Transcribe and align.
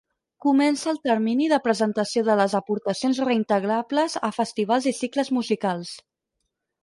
Comença 0.43 0.87
el 0.91 0.99
termini 1.07 1.49
de 1.51 1.59
presentació 1.65 2.23
de 2.29 2.37
les 2.39 2.55
aportacions 2.61 3.21
reintegrables 3.27 4.17
a 4.29 4.33
festivals 4.39 4.87
i 4.93 4.95
cicles 5.03 5.29
musicals. 5.39 5.93